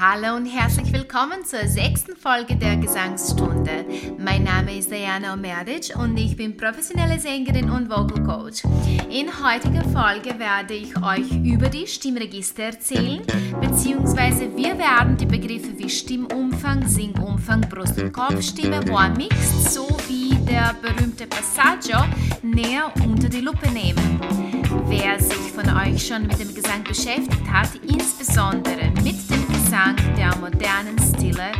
[0.00, 3.84] Hallo und herzlich willkommen zur sechsten Folge der Gesangsstunde.
[4.16, 8.62] Mein Name ist Diana Omerdic und ich bin professionelle Sängerin und Vocal Coach.
[9.10, 13.22] In heutiger Folge werde ich euch über die Stimmregister erzählen,
[13.60, 18.78] beziehungsweise wir werden die Begriffe wie Stimmumfang, Singumfang, Brust- und Kopfstimme,
[19.16, 22.04] Mixed sowie der berühmte Passaggio
[22.42, 24.20] näher unter die Lupe nehmen.
[24.86, 29.47] Wer sich von euch schon mit dem Gesang beschäftigt hat, insbesondere mit dem
[29.78, 31.52] Gesang der modernen Stile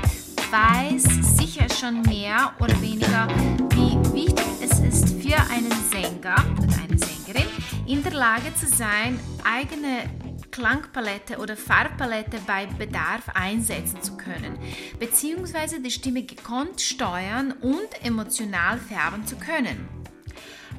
[0.50, 3.28] weiß sicher schon mehr oder weniger,
[3.70, 7.46] wie wichtig es ist für einen Sänger oder eine Sängerin
[7.86, 10.10] in der Lage zu sein, eigene
[10.50, 14.58] Klangpalette oder Farbpalette bei Bedarf einsetzen zu können,
[14.98, 19.88] beziehungsweise die Stimme gekonnt steuern und emotional färben zu können.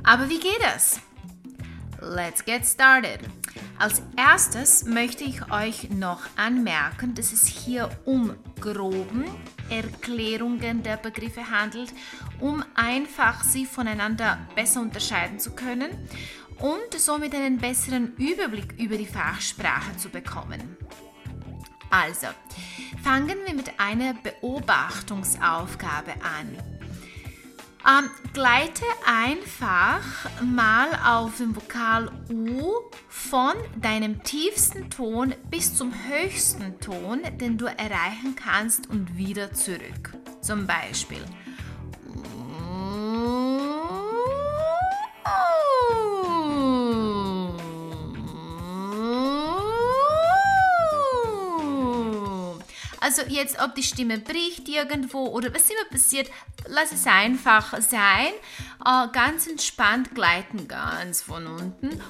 [0.03, 0.99] Aber wie geht das?
[2.01, 3.21] Let's get started.
[3.77, 9.25] Als erstes möchte ich euch noch anmerken, dass es hier um groben
[9.69, 11.93] Erklärungen der Begriffe handelt,
[12.39, 15.91] um einfach sie voneinander besser unterscheiden zu können
[16.59, 20.77] und somit einen besseren Überblick über die Fachsprache zu bekommen.
[21.89, 22.27] Also,
[23.03, 26.78] fangen wir mit einer Beobachtungsaufgabe an.
[27.87, 30.01] Ähm, gleite einfach
[30.41, 32.73] mal auf dem Vokal U
[33.07, 40.13] von deinem tiefsten Ton bis zum höchsten Ton, den du erreichen kannst und wieder zurück.
[40.41, 41.23] Zum Beispiel.
[53.01, 56.29] Also jetzt, ob die Stimme bricht irgendwo oder was immer passiert,
[56.69, 58.31] lass es einfach sein.
[58.85, 62.01] Äh, ganz entspannt gleiten, ganz von unten.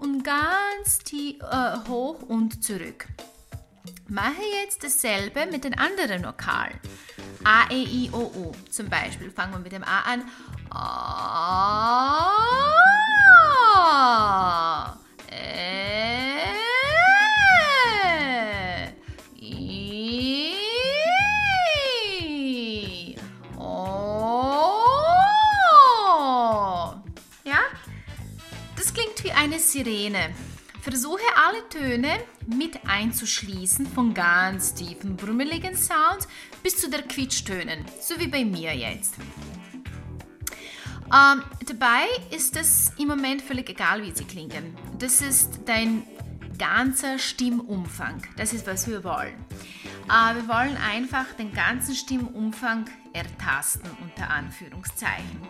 [0.00, 3.06] Und ganz tief, äh, hoch und zurück.
[4.08, 6.78] Mache jetzt dasselbe mit den anderen Vokalen.
[7.44, 8.52] A, E, I, O, U.
[8.70, 10.22] Zum Beispiel fangen wir mit dem A an.
[29.46, 30.34] Eine Sirene.
[30.80, 36.26] Versuche alle Töne mit einzuschließen, von ganz tiefen, brummeligen Sounds
[36.64, 39.14] bis zu der Quietschtönen, so wie bei mir jetzt.
[41.06, 44.76] Ähm, dabei ist es im Moment völlig egal, wie sie klingen.
[44.98, 46.02] Das ist dein
[46.58, 48.22] ganzer Stimmumfang.
[48.36, 49.34] Das ist, was wir wollen.
[50.08, 55.40] Äh, wir wollen einfach den ganzen Stimmumfang ertasten, unter Anführungszeichen.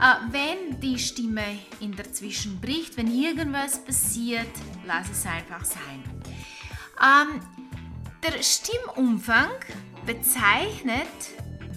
[0.00, 4.50] Äh, wenn die Stimme in der Zwischen bricht, wenn irgendwas passiert,
[4.86, 6.02] lass es einfach sein.
[7.00, 7.40] Ähm,
[8.22, 9.50] der Stimmumfang
[10.06, 11.06] bezeichnet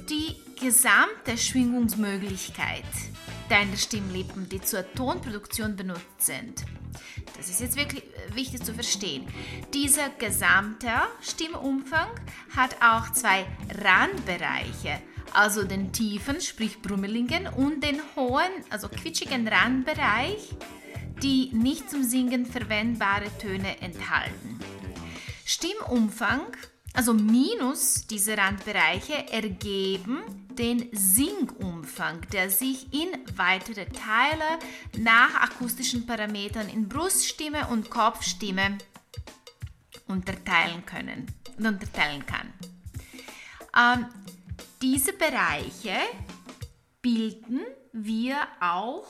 [0.10, 2.84] die gesamte Schwingungsmöglichkeit
[3.50, 6.66] deiner Stimmlippen, die zur Tonproduktion benutzt sind.
[7.38, 8.04] Das ist jetzt wirklich
[8.34, 9.28] wichtig zu verstehen.
[9.74, 10.90] Dieser gesamte
[11.22, 12.10] Stimmumfang
[12.56, 13.46] hat auch zwei
[13.84, 15.02] Randbereiche,
[15.36, 20.50] also den tiefen, sprich brummeligen, und den hohen, also quitschigen Randbereich,
[21.22, 24.60] die nicht zum Singen verwendbare Töne enthalten.
[25.46, 26.42] Stimmumfang
[26.96, 30.24] also minus diese Randbereiche ergeben
[30.58, 34.60] den Singumfang, der sich in weitere Teile
[34.98, 38.78] nach akustischen Parametern in Bruststimme und Kopfstimme
[40.08, 42.54] unterteilen können unterteilen kann.
[43.78, 44.06] Ähm,
[44.82, 45.98] diese Bereiche
[47.02, 47.62] bilden
[47.92, 49.08] wir auch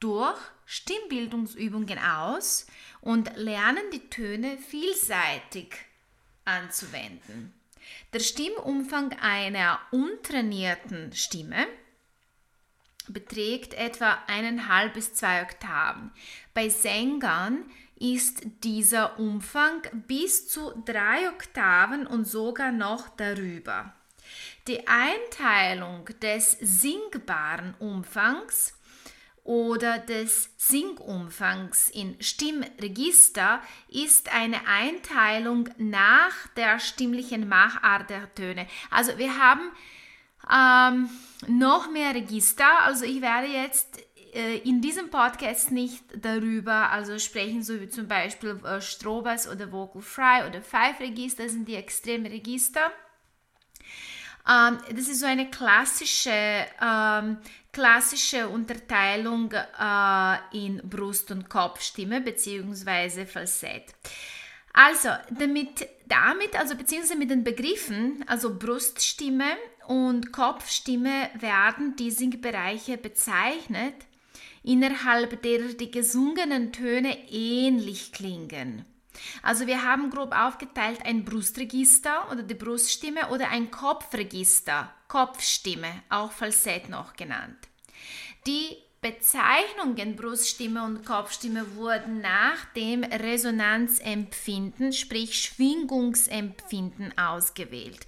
[0.00, 2.66] durch Stimmbildungsübungen aus
[3.00, 5.74] und lernen die Töne vielseitig
[6.44, 7.54] anzuwenden.
[8.12, 11.66] Der Stimmumfang einer untrainierten Stimme
[13.08, 16.10] beträgt etwa eineinhalb bis zwei Oktaven.
[16.54, 17.64] Bei Sängern
[17.96, 23.94] ist dieser Umfang bis zu drei Oktaven und sogar noch darüber.
[24.68, 28.78] Die Einteilung des singbaren Umfangs
[29.42, 38.68] oder des Singumfangs in Stimmregister ist eine Einteilung nach der stimmlichen Machart der Töne.
[38.90, 39.72] Also wir haben
[40.48, 41.10] ähm,
[41.48, 42.82] noch mehr Register.
[42.82, 43.98] Also ich werde jetzt
[44.32, 49.72] äh, in diesem Podcast nicht darüber also sprechen, so wie zum Beispiel äh, Strobas oder
[49.72, 52.92] Vocal Fry oder Five Register sind die extreme Register.
[54.48, 57.38] Ähm, das ist so eine klassische, ähm,
[57.72, 63.26] klassische Unterteilung äh, in Brust- und Kopfstimme bzw.
[63.26, 63.94] Falsett.
[64.72, 69.56] Also, damit, damit, also beziehungsweise mit den Begriffen, also Bruststimme
[69.86, 73.94] und Kopfstimme werden die Singbereiche bezeichnet,
[74.62, 78.86] innerhalb derer die gesungenen Töne ähnlich klingen.
[79.42, 86.32] Also wir haben grob aufgeteilt ein Brustregister oder die Bruststimme oder ein Kopfregister, Kopfstimme, auch
[86.32, 87.58] Falsett noch genannt.
[88.46, 98.06] Die Bezeichnungen Bruststimme und Kopfstimme wurden nach dem Resonanzempfinden, sprich Schwingungsempfinden ausgewählt.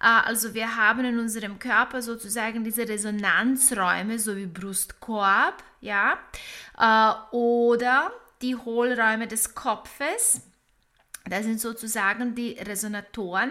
[0.00, 6.16] Äh, also wir haben in unserem Körper sozusagen diese Resonanzräume, so wie Brustkorb, ja,
[6.78, 8.12] äh, oder
[8.42, 10.42] die Hohlräume des Kopfes.
[11.28, 13.50] Das sind sozusagen die Resonatoren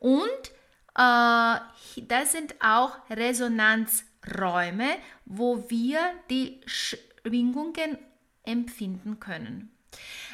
[0.00, 0.50] und
[0.96, 1.58] äh,
[2.02, 6.00] das sind auch Resonanzräume, wo wir
[6.30, 7.98] die Schwingungen
[8.44, 9.70] empfinden können.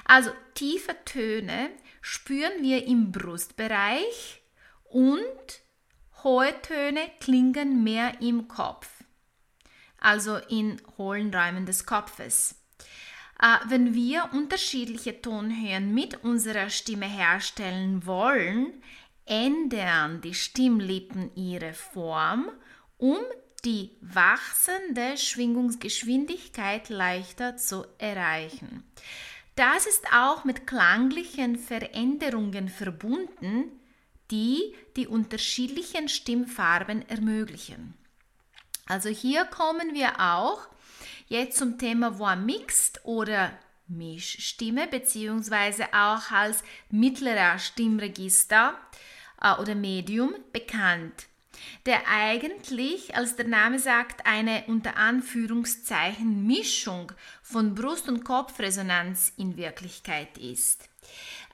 [0.05, 4.43] Also tiefe Töne spüren wir im Brustbereich
[4.85, 5.61] und
[6.25, 8.89] hohe Töne klingen mehr im Kopf,
[9.99, 12.58] also in hohlen Räumen des Kopfes.
[13.41, 18.83] Äh, wenn wir unterschiedliche Tonhöhen mit unserer Stimme herstellen wollen,
[19.27, 22.51] ändern die Stimmlippen ihre Form,
[22.97, 23.19] um
[23.65, 28.85] die wachsende Schwingungsgeschwindigkeit leichter zu erreichen.
[29.57, 33.65] Das ist auch mit klanglichen Veränderungen verbunden,
[34.31, 37.95] die die unterschiedlichen Stimmfarben ermöglichen.
[38.87, 40.69] Also hier kommen wir auch
[41.29, 43.53] jetzt zum Thema Voix Mixed oder
[43.87, 48.75] Mischstimme beziehungsweise auch als mittlerer Stimmregister
[49.41, 51.27] äh, oder Medium bekannt,
[51.87, 57.13] der eigentlich, als der Name sagt, eine unter Anführungszeichen Mischung
[57.43, 60.89] von Brust- und Kopfresonanz in Wirklichkeit ist.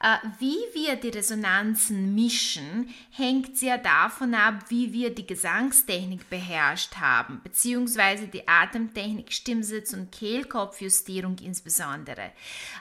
[0.00, 6.96] Äh, wie wir die Resonanzen mischen, hängt sehr davon ab, wie wir die Gesangstechnik beherrscht
[6.96, 12.32] haben, beziehungsweise die Atemtechnik, Stimmsitz und Kehlkopfjustierung insbesondere.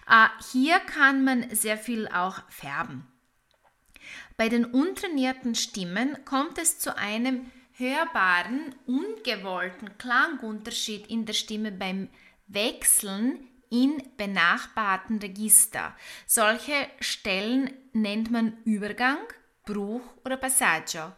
[0.09, 3.07] Äh, hier kann man sehr viel auch färben.
[4.38, 12.09] Bei den untrainierten Stimmen kommt es zu einem hörbaren, ungewollten Klangunterschied in der Stimme beim
[12.47, 15.95] Wechseln in benachbarten Register.
[16.27, 19.17] Solche Stellen nennt man Übergang,
[19.65, 21.13] Bruch oder Passaggio.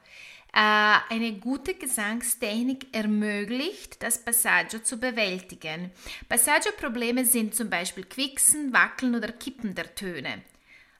[0.53, 5.91] Äh, eine gute Gesangstechnik ermöglicht, das Passaggio zu bewältigen.
[6.29, 10.43] Passaggio-Probleme sind zum Beispiel Quicksen, Wackeln oder Kippen der Töne.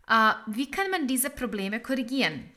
[0.08, 2.52] Äh, wie kann man diese Probleme korrigieren?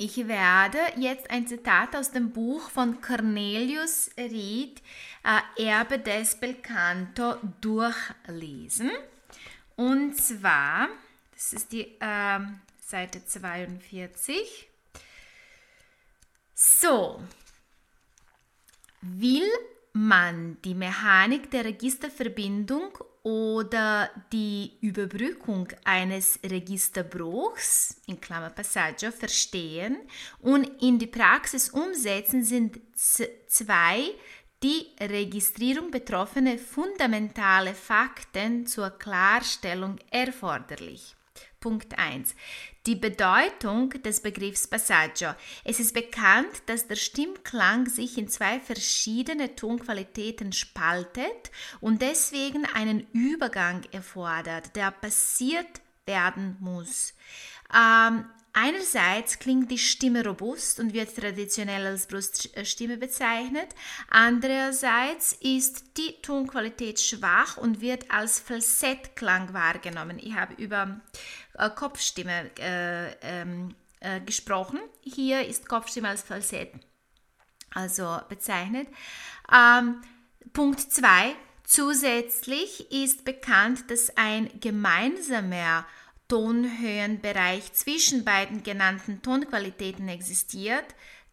[0.00, 4.80] Ich werde jetzt ein Zitat aus dem Buch von Cornelius Ried,
[5.24, 8.92] äh, Erbe des Belcanto, durchlesen.
[9.74, 10.88] Und zwar,
[11.34, 12.38] das ist die äh,
[12.80, 14.68] Seite 42.
[16.54, 17.20] So,
[19.00, 19.48] will
[19.92, 29.98] man die Mechanik der Registerverbindung oder die Überbrückung eines Registerbruchs, in Klammer Passaggio, verstehen
[30.40, 34.14] und in die Praxis umsetzen, sind zwei
[34.62, 41.14] die Registrierung betroffene fundamentale Fakten zur Klarstellung erforderlich.
[41.60, 42.34] Punkt 1.
[42.86, 45.34] Die Bedeutung des Begriffs Passaggio.
[45.64, 51.50] Es ist bekannt, dass der Stimmklang sich in zwei verschiedene Tonqualitäten spaltet
[51.80, 57.14] und deswegen einen Übergang erfordert, der passiert werden muss.
[57.74, 58.24] Ähm,
[58.60, 63.68] Einerseits klingt die Stimme robust und wird traditionell als Bruststimme bezeichnet.
[64.10, 70.18] Andererseits ist die Tonqualität schwach und wird als Falsettklang wahrgenommen.
[70.18, 71.00] Ich habe über
[71.54, 74.80] äh, Kopfstimme äh, ähm, äh, gesprochen.
[75.02, 76.72] Hier ist Kopfstimme als Falsett
[77.74, 78.88] also bezeichnet.
[79.52, 80.00] Ähm,
[80.52, 81.36] Punkt 2.
[81.62, 85.86] Zusätzlich ist bekannt, dass ein gemeinsamer
[86.28, 90.84] Tonhöhenbereich zwischen beiden genannten Tonqualitäten existiert,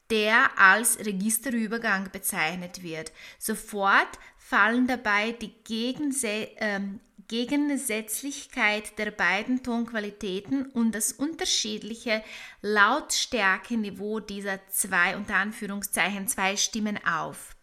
[0.09, 3.11] der als Registerübergang bezeichnet wird.
[3.39, 6.79] Sofort fallen dabei die Gegense äh,
[7.27, 12.23] Gegensätzlichkeit der beiden Tonqualitäten und das unterschiedliche
[12.61, 17.54] Lautstärkeniveau dieser zwei unter Anführungszeichen zwei Stimmen auf.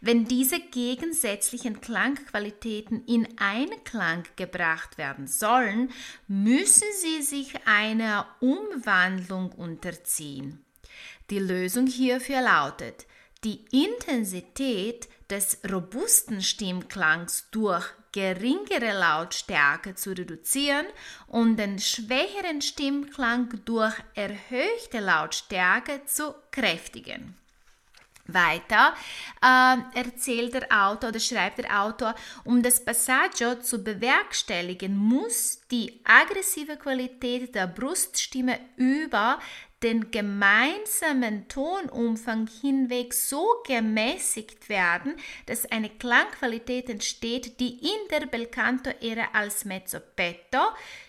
[0.00, 5.90] Wenn diese gegensätzlichen Klangqualitäten in Einklang gebracht werden sollen,
[6.28, 10.64] müssen sie sich einer Umwandlung unterziehen.
[11.30, 13.06] Die Lösung hierfür lautet,
[13.44, 20.86] die Intensität des robusten Stimmklangs durch geringere Lautstärke zu reduzieren
[21.26, 27.36] und den schwächeren Stimmklang durch erhöhte Lautstärke zu kräftigen.
[28.28, 28.94] Weiter
[29.42, 32.14] äh, erzählt der Autor oder schreibt der Autor,
[32.44, 39.38] um das Passaggio zu bewerkstelligen, muss die aggressive Qualität der Bruststimme über
[39.82, 45.16] den gemeinsamen Tonumfang hinweg so gemäßigt werden,
[45.46, 50.58] dass eine Klangqualität entsteht, die in der Belcanto-Ära als Mezzopetto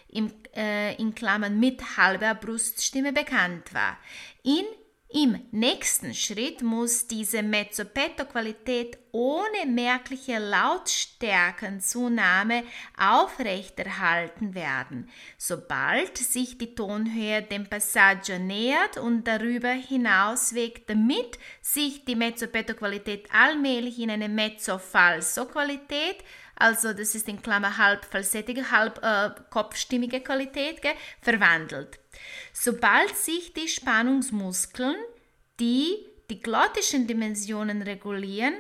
[0.10, 3.98] im, äh, in Klammern mit halber Bruststimme bekannt war.
[4.44, 4.66] In
[5.10, 12.66] im nächsten Schritt muss diese Mezzopetto-Qualität ohne merkliche Lautstärkenzunahme
[12.98, 15.10] aufrechterhalten werden.
[15.38, 23.30] Sobald sich die Tonhöhe dem Passaggio nähert und darüber hinaus wegt, damit sich die Mezzopetto-Qualität
[23.32, 26.18] allmählich in eine Mezzo-Falso-Qualität
[26.60, 32.00] also das ist in Klammer halb falsettige, halb äh, kopfstimmige Qualität, gell, verwandelt.
[32.54, 34.96] Sobald sich die Spannungsmuskeln,
[35.60, 35.98] die
[36.30, 38.54] die glottischen Dimensionen regulieren,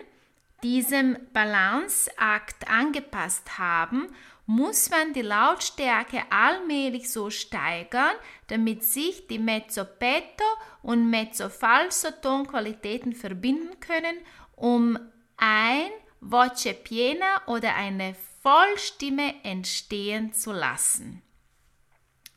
[0.63, 4.07] diesem Balanceakt angepasst haben,
[4.45, 8.15] muss man die Lautstärke allmählich so steigern,
[8.47, 10.45] damit sich die Mezzo-Petto
[10.81, 14.15] und Mezzo-Falso-Tonqualitäten verbinden können,
[14.55, 14.97] um
[15.35, 21.21] ein Voce piena oder eine Vollstimme entstehen zu lassen.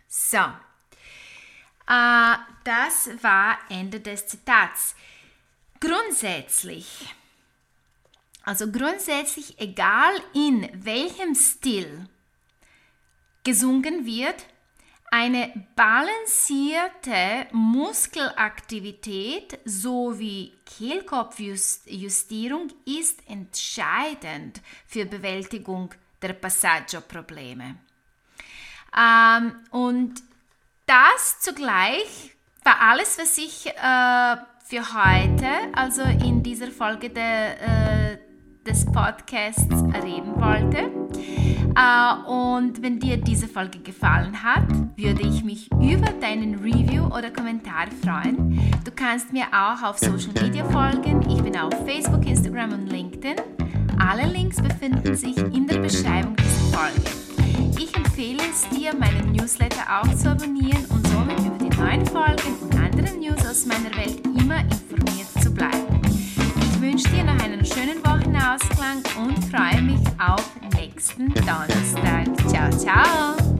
[0.08, 4.94] So, äh, das war Ende des Zitats.
[5.80, 7.14] Grundsätzlich,
[8.42, 12.08] also grundsätzlich egal in welchem Stil
[13.44, 14.46] gesungen wird,
[15.10, 27.74] eine balancierte Muskelaktivität sowie Kehlkopfjustierung ist entscheidend für Bewältigung der Passaggio-Probleme.
[28.96, 30.22] Ähm, und
[30.86, 38.18] das zugleich war alles, was ich äh, für heute, also in dieser Folge der, äh,
[38.64, 40.90] des Podcasts reden wollte.
[41.76, 47.30] Uh, und wenn dir diese Folge gefallen hat, würde ich mich über deinen Review oder
[47.30, 48.58] Kommentar freuen.
[48.84, 51.22] Du kannst mir auch auf Social Media folgen.
[51.30, 53.36] Ich bin auf Facebook, Instagram und LinkedIn.
[53.98, 57.20] Alle Links befinden sich in der Beschreibung dieser Folge.
[57.78, 62.56] Ich empfehle es dir, meinen Newsletter auch zu abonnieren und somit über die neuen Folgen
[62.60, 65.89] und andere News aus meiner Welt immer informiert zu bleiben.
[67.00, 72.26] Ich wünsche dir noch einen schönen Wochenausklang und freue mich auf nächsten Donnerstag.
[72.46, 73.59] Ciao, ciao!